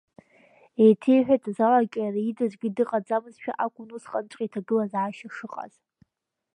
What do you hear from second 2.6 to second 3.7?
дыҟаӡамызшәа